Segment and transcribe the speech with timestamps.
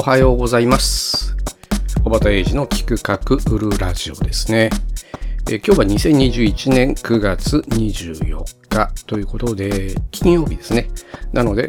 [0.00, 1.36] おはようございます。
[2.02, 4.70] 小畑英二の聞く書く売るラジオですね。
[5.50, 10.88] え今日は2021年9月24日ということで、金曜日ですね。
[11.34, 11.68] なので、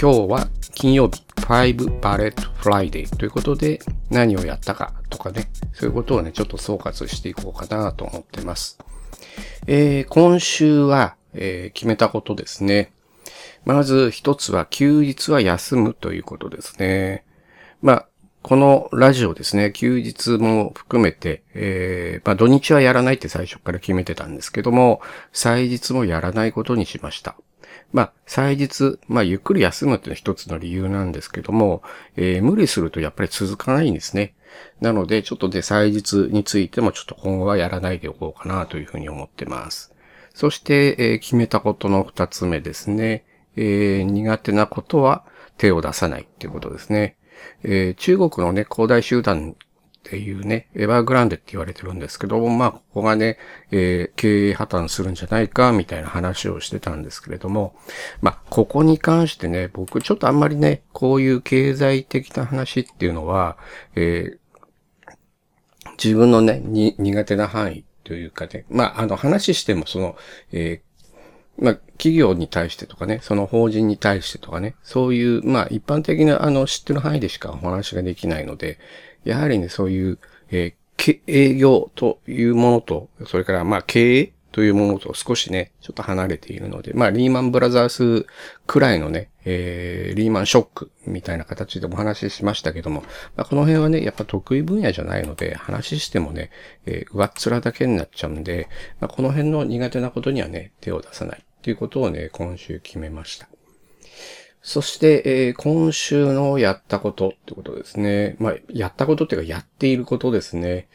[0.00, 3.80] 今日は金曜日、5 Bullet Friday ということで、
[4.10, 8.78] 何をやったかとかね、そういうことをね、ちょっと総括していこうかなと思ってます。
[9.66, 12.92] えー今週は、えー決めたことですね。
[13.64, 17.24] まず一つは休日は休むということですね。
[17.82, 18.08] まあ、
[18.42, 25.00] このラジオですね、休日も含めて、えーまあ土日はやらないって最初から決めてたんですけども、
[25.32, 27.36] 祭日もやらないことにしました。
[27.92, 31.82] まあ、祭日、まあ、ゆっくり休むっていうのは一つの理由なんですけども、
[32.16, 34.34] えー無理するとやっぱり続かないんですね。
[34.80, 39.92] なので、ちょっとで祭日についてもちょっと今後はやらないでおこうかなというふうに思ってます。
[40.34, 43.24] そして、えー決めたことの二つ目ですね。
[43.56, 45.24] えー苦手なことは
[45.58, 47.16] 手を出さないっていうことですね。
[47.62, 49.56] えー中国のね、恒大集団
[50.06, 53.38] っていうね、エバーグランデって言われてるんですけども、まあ、ここがね、
[53.72, 57.74] えー経営破綻するんじゃないか、みたいな話をしてたんですけれども、
[58.20, 63.56] まあ、ここに関してね、僕ちょっとあんまりね、こういう経済的な話っていうのは、
[63.94, 64.38] えー
[66.02, 70.16] 自分のね、に苦手な範囲というかね、まあ、あの話してもその、
[70.52, 70.86] えー
[71.58, 78.78] まあ、企業に対してとかね、その法人に対してとかね、そういう、まあ、一般的な、あの、知ってる範囲でしかお話ができないので、
[79.24, 80.18] やはりね、そういう、
[80.50, 80.86] えー
[81.26, 88.26] 営業というものと、それから、まあ、経営というものと少しね、ちょっと離れているので、まあ、リーマンブラザース
[88.66, 93.02] くらいのね、えーリーマンショックみたいな形でお話ししましたけども、
[93.36, 96.50] まあ、この辺はね、やっぱ得意分野じゃないので、話してもね、
[96.86, 101.45] えー上っ面だけになっちゃうんで、まあ、この辺の苦手なことにはね、手を出さない。
[101.66, 103.48] っていうことをね、今週決めました。
[104.62, 108.36] そして、えー今週のやったことってことですね。
[108.38, 110.86] まあ、やったことっていうか、やっていることですね。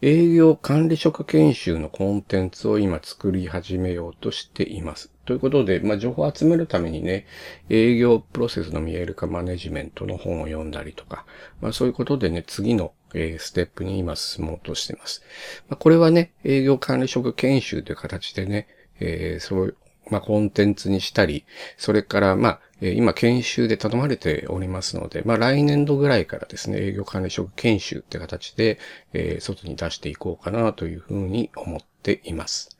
[0.00, 5.12] 営業管理職研修のコンテンツを今作り始めようとしています。
[5.26, 7.26] ということで、まあ、情報を集めるためにね、
[7.68, 11.26] 営業プロセスの見える化マネジメントの本を読んだりとか、
[11.60, 15.22] まあ、そういうことでね、次の、えステップに今進もうとしています。
[15.68, 18.66] ま、これはね、営業管理職研修という形でね、
[18.98, 19.76] えーそう、
[20.10, 21.44] まあ、コンテンツにしたり、
[21.76, 28.78] それから、まあ、今研修で頼まれておりますので、まあ、来年度ぐらいからですね、営業管理職研修って形で、
[29.12, 32.76] えー外に出していこうかなというふうに思っています。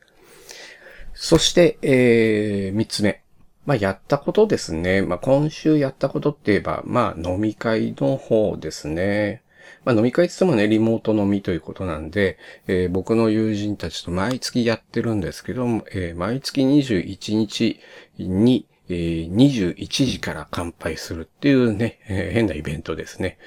[1.13, 3.21] そして、えー、三つ目。
[3.65, 5.01] まあ、やったことですね。
[5.01, 9.41] まあ、今週やったことって言えば、まあ、飲み会の方ですね。
[9.85, 17.79] まあ、飲み会って言ってもね、リモート飲みということなんで、えー僕の友人たちと毎月やってるんですけども、えー毎月21日
[18.17, 23.37] に、えー21時から乾杯するっていうね、えー変なイベントですね。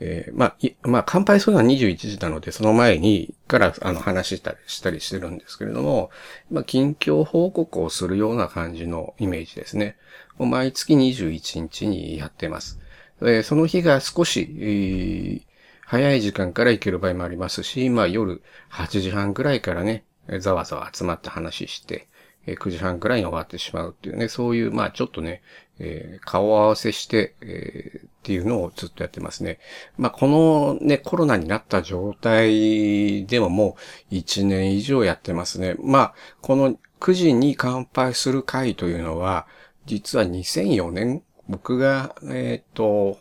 [0.00, 0.56] えーまあ、
[0.88, 6.10] まあ、乾杯するのは21時なので、その前に、から、あの、話したりしたりしてるんですけれども、
[6.50, 9.96] まあ、近況報告をするような感じのイメージですね。
[10.38, 12.78] 毎月21日にやってます。
[13.20, 15.42] えーその日が少し、
[15.88, 20.04] 早い時間から行ける場合もありますし、まあ夜8時半くらいからね、
[20.38, 22.08] ざわざわ集まって話して、
[22.46, 25.40] え9時半くらいに終わってしまうっていうね、そういう、まあちょっとね、
[25.78, 29.60] えー顔合わせして、えーっていうのをずっとやってますね。
[29.96, 33.78] まあこのね、コロナになった状態でもも
[34.10, 35.74] う1年以上やってますね。
[35.82, 39.46] まあ、この9時に乾杯する会というのは、
[39.86, 43.18] 実は2004年、僕が、えっ、と、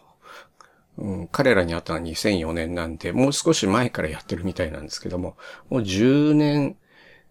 [0.97, 5.38] うん、彼らに会ったのは2004年なんで、もう少し前からやってるみたいなんですけども、
[5.69, 6.75] もう10年、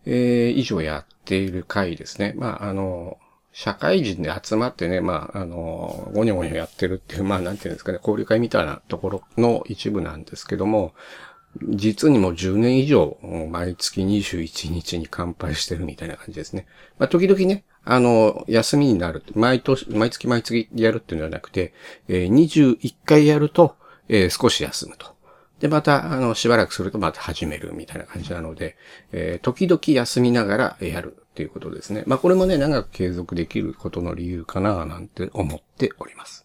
[0.07, 2.35] えー以上やっている会ですね。
[2.37, 3.19] まあ、あの、
[3.53, 10.95] 社会人で集まってね、まあ、あの、ごにょごにょやってるっていう、まあ、なんていうんですかね、交流会みたいなところの一部なんですけども、
[11.63, 13.19] 実にもう10年以上、
[13.51, 16.67] 毎月21日に乾杯してるみたいな感じですね。
[16.99, 19.23] まあ、時々ね、あの、休みになる。
[19.35, 21.73] 毎年、毎月毎月やるっていうのではなくて、
[22.09, 23.77] えー21回やると、
[24.09, 25.15] えー少し休むと。
[25.61, 28.77] で、また、あの、しばらくするとまた始めるみたいな感じなので、
[29.13, 32.03] えー時々休みながらやるっていうことですね。
[32.07, 36.45] まあ、これもね、長く継続できることの理由かな、なんて思っております。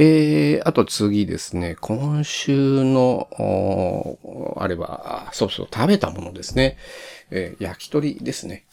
[0.00, 3.28] えー、あと次ですね、今週の、
[4.56, 6.76] あれは、そうそう、食べたものですね。
[7.30, 8.64] えー焼き鳥ですね。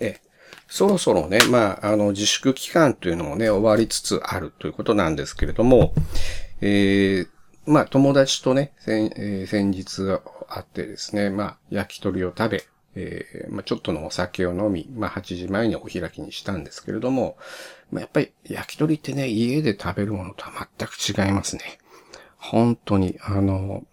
[0.00, 0.24] えー
[0.66, 5.92] そろそろね、まあ、あの、自粛期間というのもね、終わりつつあるということなんですけれども、
[6.62, 7.28] えー
[7.66, 10.02] まあ、友達とね、先,、えー先日
[10.48, 12.64] あってですね、まあ、焼き鳥を食べ、
[12.96, 17.36] えーまあ、ちょっとのお酒を飲み、まあ、8時前にお開きにしたんですけれども、
[17.90, 21.78] まあ、やっぱり焼き鳥ってね、家で食べるものとは全く違いますね。
[22.36, 23.84] 本当に、あの、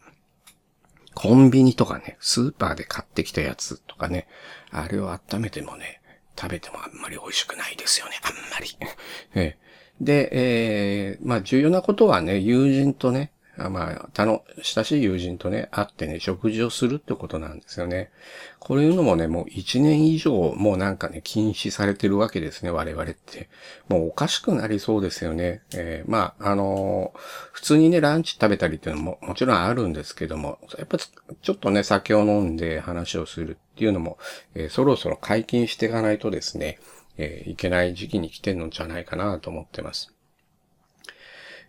[1.14, 4.28] コンビニとかね、スーパーで買ってきたやつとかね、
[4.72, 6.02] あれを温めてもね、
[6.40, 8.78] 食べてもあんまり美味しくないですよね、あんまり。
[9.36, 9.58] え
[10.00, 13.32] で、えー、まあ重要なことはね、友人とね、
[13.70, 18.12] まあ、他の親しい友人とね、会ってね、食事をするってことなんですよね。
[18.60, 23.50] こういうのもね、もう一年以上、もうなんかね、禁止されてるわけですね、我々って。
[23.88, 25.62] もうおかしくなりそうですよね。
[25.74, 27.20] えー、まあ、あのー、
[27.52, 34.18] 普通にね、ランチ食べたりっていうのももちろんあるんですけども、やっぱちょっとね、酒を飲んで話をするっていうのも、
[34.56, 36.80] えー、そろそろ解禁していかないとですね、
[37.18, 40.14] えいけない時期に来てるのじゃないかなと思ってます。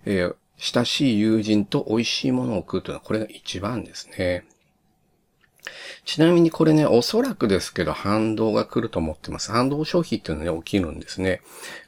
[0.04, 4.44] えー、親しい友人と美味しいものを食うというのはこれが一番ですね。
[6.04, 9.50] ちなみにこれね、おそらくですけど反動が来ると思ってます。
[9.50, 11.40] 反動消費っていうのはね、起きるんですね。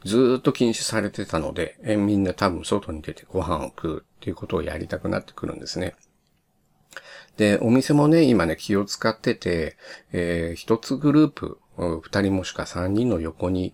[0.05, 5.95] ずーっと禁止されてたので、えみんな多分外に出てご飯を食うっていうことをやりたくなってくるんですね。
[7.37, 9.77] で、お店もね、今ね、気を使ってて、
[10.13, 13.73] えー、一つグループ、二人もしくは三人の横に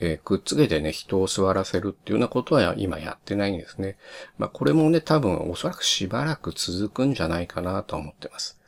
[0.00, 3.96] えー、くっつけてね、人を座らせるっていうようなことは今やってないんですね。
[4.38, 8.58] まあ、これもね、多分おそらくしばらく続くんじゃないかなと思ってます。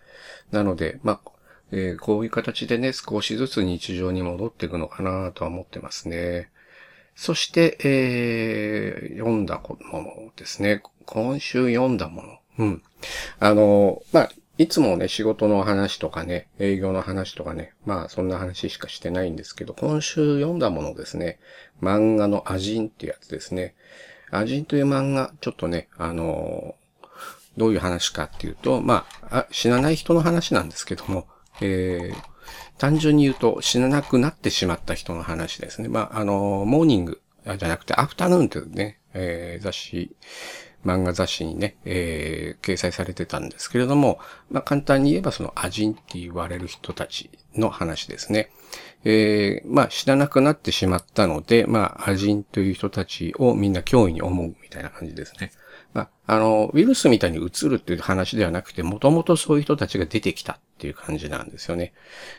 [0.51, 1.33] なので、まあ、
[1.73, 6.51] えー、こういう形でね、少しずつ日常に戻っていくのかなとは思ってますね。
[7.15, 10.83] そして、えー、読んだものですね。
[11.07, 12.39] 今週読んだもの。
[12.59, 12.83] うん。
[13.41, 14.33] あの、まあ、
[14.63, 21.41] いつもね、仕事の話とかね、営業の話とかね、まあそんな話しかしてないんですけど、今週読んだものですね、
[21.83, 23.75] 漫画のアジンってやつですね。
[24.31, 27.07] アジンという漫画、ちょっとね、あのー、
[27.57, 31.27] どういう話かっていうと、まあ死なない人の話なんですけども、
[31.61, 32.17] えー、
[32.79, 35.89] 単純に言うと死ななくなってしまった人の話ですね。
[35.89, 37.21] まあ、あの、モーニング
[37.59, 40.15] じゃなくてアフタヌーンというね、えー、雑誌
[40.85, 44.19] 漫画雑誌にね、えー、掲載されてたんですけれども、
[44.51, 48.51] まあ、簡単に言えばそのアジンって言われる人たちの話ですね。
[49.05, 55.53] えー、まあ、知らなくなってしまったので、まあ、アジンという人たちをみんな脅威に思うみたいな感じですね。
[56.27, 61.93] あ、あの、ウイルスみたいに移るっていう話ではなくて、もともとそういう人たちが出てきたっていう感じなんですよね。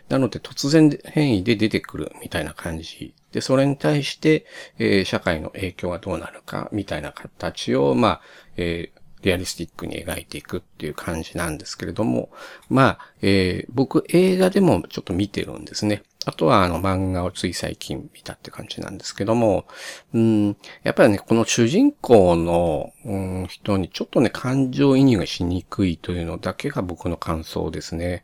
[0.09, 3.13] なので、突然変異で出てくるみたいな感じ。
[3.31, 4.45] で、それに対して、
[4.79, 8.21] えー、社会の影響がどうなるか、みたいな形を、まあ、
[8.57, 12.29] えーリアリスティックに描いていくっていう感じなんですけれども、
[12.69, 16.03] まあ、えー、僕映画でもちょっと見てるんですね。
[16.25, 19.65] あとはあの漫画をつい最近見たって感じなんですけども、
[20.13, 28.23] うん、やっぱりね、この主人公の、うん、人にちょっとね、感情移入がしにくいというのだけが僕の感想ですね。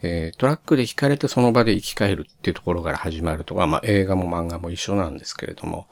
[0.00, 5.88] えー、トラックで引かれてその場で生き返るっていうところから始まるとか、まあ映画も漫画も一緒なんですけれども、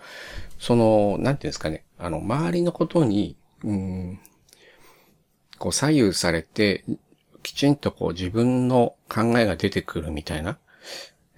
[0.58, 4.20] その、なんていうんですかね、あの、周りのことに、うん、
[5.58, 6.84] こう左右されて、
[7.42, 10.58] きちんとこう自分の考えが出てくるみたいな、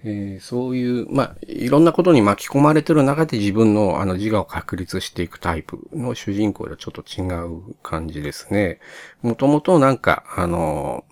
[0.03, 8.79] えー、そういう、まあ、いろんなことに巻き込まれてる中で自分のあの自我を確立していくタイプの主人公ではちょっと違う感じですね。
[9.21, 11.03] もともとなんか、あの、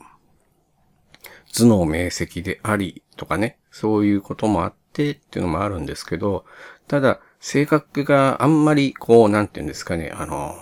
[1.53, 6.45] 頭脳明晰でありとかね、そういうこともあってっていうのもあるんですけど、
[6.87, 10.55] ただ、性格があんまりこう、なんていうんですかね、あの、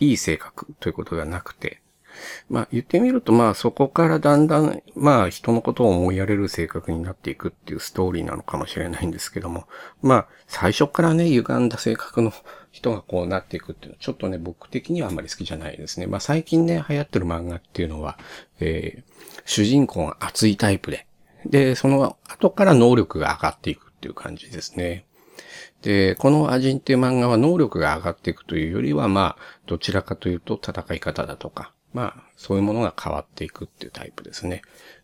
[0.00, 1.81] いい性格ということではなくて、
[2.48, 9.66] まあ言ってみるとまあそこからだんだんまあ人のことを思いやれる性格になっていくっていうストーリーなのかもしれないんですけども、
[10.02, 12.32] まあ最初からね歪んだ性格の
[12.70, 16.06] 人がこうなっていくっていうのはちょっとね僕的にはあんまり好きじゃないですね。
[16.06, 18.18] まあ最近ね流行ってる漫画っていうのは、
[18.60, 21.06] えー、主人公が熱いタイプで、
[21.46, 25.04] で、その後から能力が上がっていくっていう感じですね。
[25.82, 34.62] で、このアジンっていう漫画は能力が上がっていくというよりは、まあ、どちらかというと戦い方だとか、まあ、そういうものが変わっていくっていうタイプですね。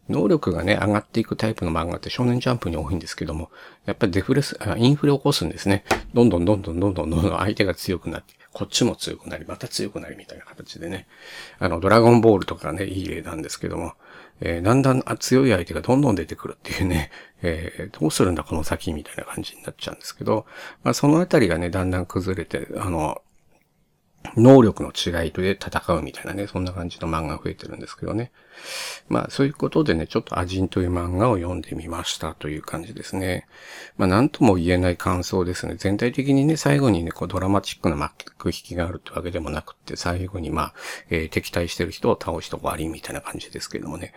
[0.08, 3.50] 能力がね、上がっていくタイプの漫画って少年ジャンプに多いんですけども、
[3.84, 5.84] やっぱりデフレス、インフレを起こすんですね。
[6.14, 11.06] どんどんどんどんどんどんどんどん相手が強くなって、こっちも強くなり、また強くなりみたいな形でね。
[11.58, 13.94] あの、ドラゴンボールとかね、いい例なんですけども、
[14.40, 17.10] えー、だんだん強い相手がどんどん出てくるっていうね、
[17.42, 20.46] えー、どうするんだこの先みたいな感じになっちゃうんですけど、
[20.82, 23.22] まあそのあたりがね、だんだん崩れて、あの、
[24.36, 28.30] 能力の違いとで戦うみたいなね、そんな感じの漫画が増えてるんですけどね。
[29.08, 33.46] まあそういうことでね、ちょっとアジンという漫画を読んでみましたという感じですね。
[33.96, 35.76] まあなんとも言えない感想ですね。
[35.76, 40.74] 全体的にね、最後にね、こうドラマチックな幕引きがあるってわけでもなくって、最後にまあ、
[41.10, 44.12] えー、敵対してる人を倒して終わりみたいな感じですけどもね。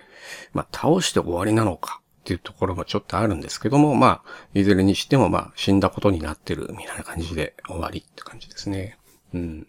[0.53, 2.01] まあ倒して終わりなのか。
[2.21, 8.99] っていうところもちょっとあるんですけども、まあ、いずれにしてもまあ、死んだことになってるみたいな感じで終わりって感じですね。
[9.33, 9.67] うん。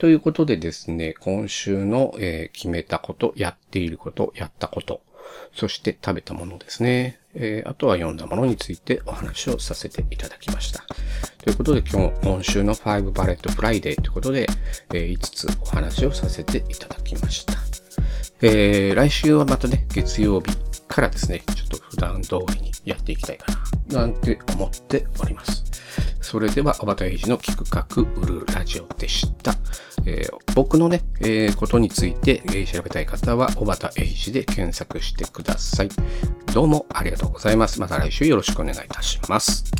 [0.00, 5.02] ということでですね、今週の、えー、決めたこと、やっていること、やったこと、
[5.54, 7.20] そして食べたものですね。
[7.34, 10.86] えー、あとは読んだものについてお話をさせていただきました。
[11.44, 14.46] ということで今日、今週の5 Bullet Friday ということで、
[14.94, 17.52] えー、5つお話をさせていただきました。
[18.40, 20.56] えー、来週はまたね、月曜日
[20.88, 23.52] からですね、ちょっと普段通りにやっていきたいか
[23.88, 25.62] な、なんて思っております。
[26.22, 27.84] それでは、小畑英二の企画
[28.22, 29.54] 売るラジオでした。
[30.06, 35.88] えー、僕のね、えー、ことについて、え、調べたい方は、小畑英二で検索してください。
[36.52, 37.80] どうもありがとうございます。
[37.80, 39.79] また来週よろしくお願いいたします。